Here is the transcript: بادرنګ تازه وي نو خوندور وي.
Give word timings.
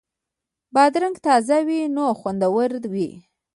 بادرنګ 0.73 1.15
تازه 1.25 1.57
وي 1.67 1.81
نو 1.95 2.05
خوندور 2.19 2.71
وي. 2.93 3.09